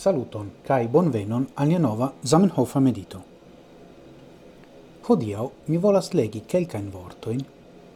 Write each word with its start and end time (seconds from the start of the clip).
Saluton 0.00 0.50
kai 0.64 0.88
bonvenon 0.88 1.46
al 1.60 1.68
nia 1.68 1.78
nova 1.78 2.06
Zamenhof 2.24 2.74
medito. 2.80 3.18
Hodiau 5.08 5.50
mi 5.66 5.76
volas 5.76 6.06
legi 6.14 6.40
kelkajn 6.52 6.86
vortoin, 6.92 7.40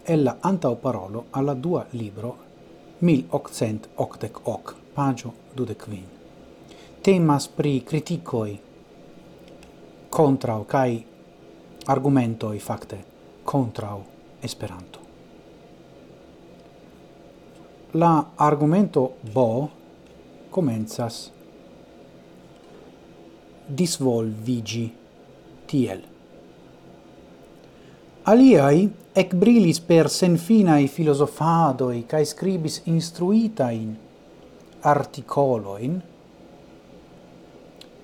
el 0.04 0.24
la 0.26 0.34
antaŭparolo 0.48 1.22
alla 1.30 1.54
dua 1.54 1.86
libro 1.92 2.32
1888, 3.00 4.74
pagio 4.94 5.32
25. 5.56 6.02
Temas 7.00 7.46
pri 7.48 7.72
criticoi 7.88 8.52
contrao, 10.10 10.64
kaj 10.64 10.90
argumentoi 11.86 12.58
fakte 12.58 12.98
contrao 13.44 14.02
Esperanto. 14.42 14.98
La 17.94 18.12
argumento 18.36 19.06
bo 19.32 19.48
comenzas 20.50 21.30
disvolvigi 23.66 24.92
tiel. 25.66 26.02
Aliai 28.24 28.88
ec 29.12 29.34
brilis 29.36 29.80
per 29.84 30.08
senfinae 30.08 30.86
filosofadoi 30.88 32.04
cae 32.08 32.24
scribis 32.24 32.80
instruitain 32.88 33.94
articoloin, 34.80 36.00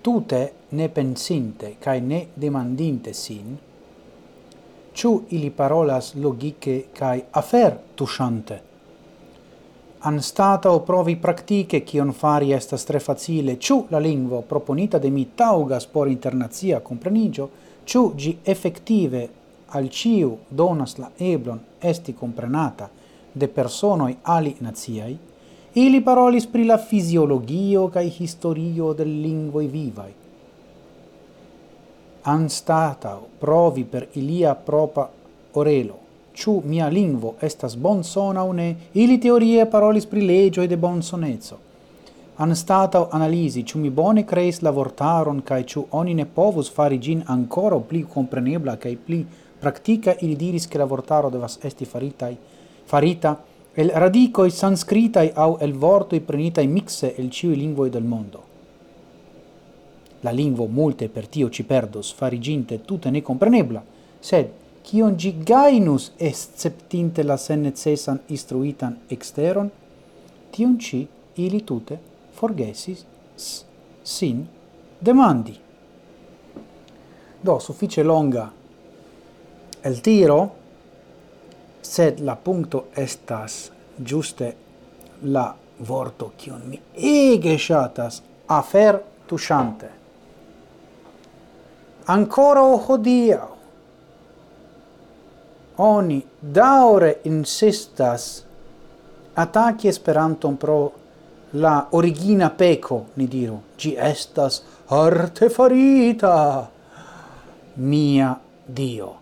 tute 0.00 0.42
ne 0.76 0.88
pensinte 0.88 1.74
cae 1.80 2.00
ne 2.00 2.26
demandinte 2.34 3.12
sin, 3.12 3.58
ciu 4.92 5.24
ili 5.28 5.50
parolas 5.50 6.14
logice 6.14 6.86
cae 6.92 7.26
afer 7.30 7.78
tusciante 7.94 8.69
anstatau 10.00 10.80
provi 10.80 11.16
praktike 11.16 11.82
kion 11.84 12.12
fari 12.12 12.54
estas 12.56 12.86
tre 12.88 13.00
facile, 13.00 13.58
ciu 13.60 13.84
la 13.90 13.98
lingvo 13.98 14.40
proponita 14.48 14.98
de 14.98 15.10
mi 15.10 15.26
taŭgas 15.36 15.86
por 15.92 16.08
internazia 16.08 16.80
comprenigio 16.80 17.48
ĉu 17.84 18.02
gi 18.16 18.36
effettive 18.44 19.26
al 19.76 19.88
ciu 19.88 20.36
donas 20.48 20.96
la 20.98 21.10
eblon 21.18 21.60
esti 21.80 22.14
comprenata 22.14 22.88
de 23.32 23.48
personoi 23.48 24.16
ali 24.22 24.54
naziai, 24.60 25.18
ili 25.74 26.00
parolis 26.02 26.46
pri 26.46 26.64
la 26.64 26.78
fisiologio 26.78 27.88
kai 27.88 28.08
historio 28.08 28.92
del 28.92 29.20
lingvoi 29.20 29.66
vivai. 29.66 30.12
Anstatau 32.22 33.26
provi 33.38 33.84
per 33.84 34.08
ilia 34.12 34.54
propa 34.54 35.10
orelo 35.52 36.09
ciu 36.34 36.62
mia 36.64 36.88
lingvo 36.88 37.34
estas 37.40 37.76
bonsona 37.76 38.44
o 38.44 38.52
ne, 38.52 38.76
ili 38.92 39.18
teorie 39.18 39.66
parolis 39.66 40.06
pri 40.06 40.26
legioi 40.26 40.68
de 40.68 40.76
bonsonezo. 40.76 41.58
Anstatau 42.36 43.08
analisi 43.12 43.64
ciu 43.64 43.80
mi 43.80 43.90
bone 43.90 44.24
creis 44.24 44.60
la 44.60 44.70
vortaron 44.70 45.42
cae 45.42 45.64
ciu 45.64 45.86
oni 45.90 46.14
ne 46.14 46.24
povus 46.26 46.70
fari 46.70 46.98
gin 46.98 47.22
ancora 47.26 47.76
pli 47.76 48.06
comprenebla 48.08 48.76
cae 48.76 48.96
pli 48.96 49.26
practica, 49.60 50.16
ili 50.20 50.36
diris 50.36 50.66
che 50.66 50.78
la 50.78 50.86
vortaro 50.86 51.28
devas 51.28 51.58
esti 51.60 51.84
faritai, 51.84 52.36
farita 52.84 53.44
el 53.74 53.90
radicoi 53.90 54.50
sanscritai 54.50 55.30
au 55.34 55.58
el 55.60 55.74
vortoi 55.74 56.20
prenitai 56.20 56.66
mixe 56.66 57.14
el 57.16 57.28
ciui 57.30 57.56
lingvoi 57.56 57.90
del 57.90 58.02
mondo. 58.02 58.42
La 60.20 60.30
lingvo 60.30 60.66
multe 60.66 61.08
per 61.08 61.28
tio 61.28 61.50
ci 61.50 61.62
perdos, 61.64 62.12
fariginte 62.12 62.84
tutte 62.84 63.10
ne 63.10 63.22
comprenebla, 63.22 63.82
sed 64.18 64.48
kion 64.82 65.16
gi 65.16 65.32
gainus 65.44 66.12
esceptinte 66.18 67.22
la 67.22 67.36
senecesan 67.36 68.20
instruitan 68.28 68.96
exteron, 69.08 69.70
tion 70.50 70.78
ci 70.78 71.06
ili 71.36 71.64
tute 71.64 71.98
forgesis 72.34 73.04
sin 74.02 74.46
demandi. 74.98 75.58
Do, 77.40 77.58
suffice 77.58 78.02
longa 78.02 78.50
el 79.82 80.00
tiro, 80.00 80.40
sed 81.80 82.20
la 82.20 82.36
puncto 82.36 82.88
estas 82.94 83.70
giuste 83.96 84.50
la 85.22 85.46
vorto 85.88 86.32
kion 86.36 86.66
mi 86.68 86.80
ege 86.94 87.56
shatas 87.58 88.20
afer 88.46 89.00
tushante. 89.26 89.88
Ancora 92.06 92.60
hodiau 92.60 93.59
oni 95.80 96.20
daure 96.40 97.20
insistas 97.24 98.44
ataki 99.34 99.88
Esperanton 99.88 100.56
pro 100.56 100.92
la 101.52 101.88
origina 101.90 102.50
peco, 102.50 103.06
ni 103.14 103.26
diru, 103.26 103.56
gi 103.76 103.94
estas 103.96 104.62
artefarita, 104.88 106.68
mia 107.74 108.40
Dio. 108.64 109.14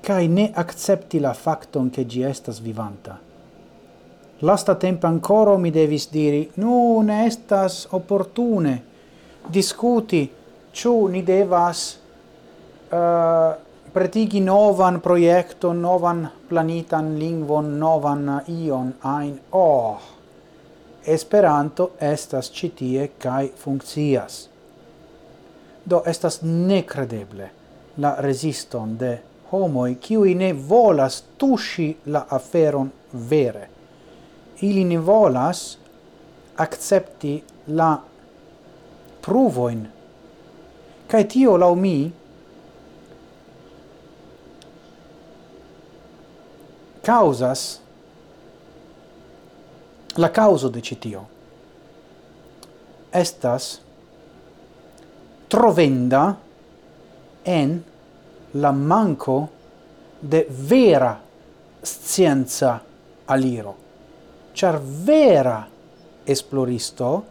Cai 0.00 0.28
ne 0.28 0.50
accepti 0.54 1.18
la 1.18 1.32
facton 1.32 1.90
che 1.90 2.06
gi 2.06 2.22
estas 2.22 2.60
vivanta. 2.60 3.18
Lasta 4.40 4.74
tempo 4.74 5.06
ancora 5.06 5.56
mi 5.56 5.70
devis 5.70 6.10
diri, 6.10 6.50
nun 6.54 7.08
estas 7.10 7.86
opportune 7.90 8.82
discuti, 9.46 10.30
ciu 10.70 11.06
ni 11.06 11.22
devas 11.22 11.98
uh, 12.90 13.65
pretigi 13.96 14.40
novan 14.40 15.00
projekton, 15.00 15.78
novan 15.80 16.28
planitan 16.48 17.14
lingvon, 17.18 17.78
novan 17.80 18.26
ion 18.46 18.90
ein 19.04 19.38
oh. 19.52 20.02
Esperanto 21.06 21.86
estas 22.00 22.50
citie 22.52 23.06
kai 23.18 23.48
funkcias. 23.56 24.50
Do 25.90 26.02
estas 26.04 26.42
necredeble 26.42 27.48
la 27.96 28.10
resiston 28.20 28.98
de 29.00 29.14
homoi 29.52 29.94
qui 29.94 30.34
ne 30.34 30.52
volas 30.52 31.22
tushi 31.38 31.88
la 32.06 32.26
aferon 32.28 32.92
vere. 33.30 33.68
Ili 34.60 34.84
ne 34.84 34.98
volas 34.98 35.78
accepti 36.56 37.42
la 37.66 37.96
pruvoin. 39.20 39.88
Cae 41.08 41.24
tio 41.24 41.56
lau 41.56 41.74
mi 41.74 42.12
causas 47.06 47.80
la 50.16 50.32
causo 50.32 50.68
de 50.68 50.80
citio 50.82 51.20
estas 53.12 53.80
trovenda 55.46 56.36
en 57.44 57.84
la 58.54 58.72
manco 58.72 59.48
de 60.20 60.46
vera 60.50 61.20
scienza 61.80 62.82
aliro. 63.26 63.76
Char 64.52 64.80
vera 64.82 65.68
esploristo 66.24 67.24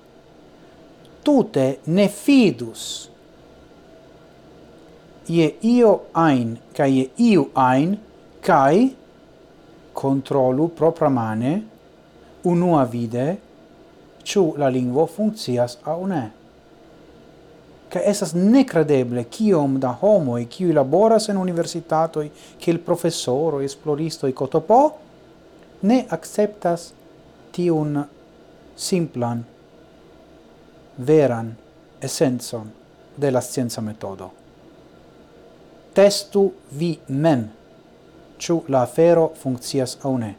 tute 1.21 1.79
ne 1.83 2.07
fidus 2.07 3.09
ie 5.27 5.47
io 5.61 5.91
ein 6.13 6.59
kai 6.71 6.91
ie 7.01 7.09
iu 7.33 7.49
ein 7.57 7.97
kai 8.39 8.95
controllo 9.95 10.67
propria 10.67 11.09
mane 11.09 11.51
unua 12.51 12.83
vide 12.85 13.27
ciu 14.23 14.51
la 14.59 14.67
lingvo 14.67 15.05
funkcias 15.07 15.79
a 15.83 15.95
une 15.95 16.23
Ca 17.95 18.01
estas 18.03 18.33
necredeble 18.35 19.23
kiom 19.31 19.77
da 19.79 19.93
homoi 20.01 20.49
kiu 20.51 20.73
laboras 20.73 21.29
en 21.29 21.37
universitatoi, 21.37 22.31
professore 22.83 23.63
esploristo 23.63 24.27
e 24.27 24.33
cotopo, 24.33 24.97
ne 25.81 26.05
acceptas 26.09 26.89
tiun 27.51 28.03
simplan, 28.75 29.45
veran 30.97 31.55
essenzon 32.01 32.71
de 33.15 33.31
la 33.31 33.41
scienza 33.41 33.81
metodo. 33.81 34.31
Testu 35.93 36.51
vi 36.71 36.97
mem 37.07 37.47
ciu 38.37 38.63
la 38.67 38.81
afero 38.81 39.31
funccias 39.35 39.97
au 40.03 40.17
ne. 40.17 40.35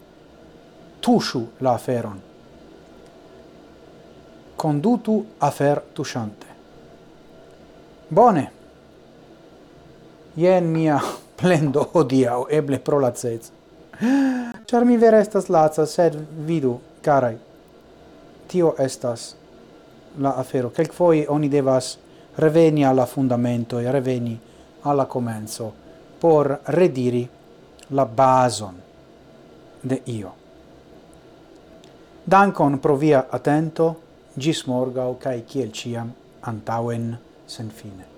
Tushu 1.00 1.46
la 1.60 1.74
aferon. 1.74 2.20
Condutu 4.56 5.26
afer 5.38 5.82
tushante. 5.94 6.46
Bone. 8.08 8.50
Ien 10.36 10.64
mia 10.64 11.00
plendo 11.40 11.90
odiau, 11.94 12.46
eble 12.50 12.78
pro 12.78 13.00
laceco. 13.00 13.54
Char 14.66 14.84
mi 14.84 14.96
vera 14.96 15.20
estas 15.20 15.48
laza, 15.48 15.86
sed 15.86 16.16
vidu, 16.46 16.74
carai, 17.00 17.36
tio 18.48 18.74
estas 18.78 19.36
la 20.18 20.34
afero. 20.36 20.70
Kelkfoje 20.70 21.24
oni 21.28 21.48
devas 21.48 21.96
reveni 22.36 22.84
alla 22.84 23.06
fundamento 23.06 23.78
e 23.78 23.90
reveni 23.90 24.38
alla 24.82 25.06
comenzo 25.06 25.72
por 26.18 26.60
rediri 26.64 27.28
la 27.90 28.04
bason 28.04 28.74
de 29.82 30.00
io. 30.06 30.32
Dankon 32.26 32.80
pro 32.82 32.96
via 32.96 33.26
atento, 33.30 33.94
gis 34.34 34.64
morgau 34.66 35.14
cae 35.22 35.44
ciel 35.46 35.70
ciam 35.72 36.10
antauen 36.42 37.14
sen 37.46 37.70
fine. 37.70 38.15